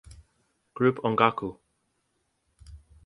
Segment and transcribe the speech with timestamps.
[0.75, 1.49] Group Ongaku.